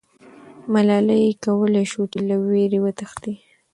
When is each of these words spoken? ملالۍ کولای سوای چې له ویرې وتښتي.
ملالۍ 0.73 1.23
کولای 1.43 1.85
سوای 1.93 2.07
چې 2.11 2.19
له 2.27 2.35
ویرې 2.47 2.79
وتښتي. 2.83 3.33